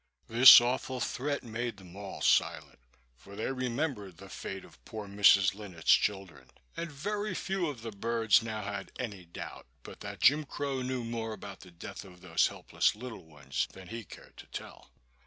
[0.27, 2.79] This awful threat made them all silent,
[3.15, 5.53] for they remembered the fate of poor Mrs.
[5.53, 10.43] Linnet's children, and very few of the birds now had any doubt but that Jim
[10.43, 14.47] Crow knew more about the death of those helpless little ones than he cared to
[14.47, 14.89] tell.